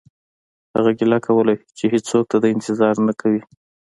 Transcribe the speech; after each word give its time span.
هغه 0.75 0.91
ګیله 0.99 1.17
کوله 1.25 1.53
چې 1.77 1.85
هیڅوک 1.93 2.25
د 2.29 2.33
ده 2.41 2.47
انتظار 2.55 2.95
نه 3.07 3.13
کوي 3.21 3.41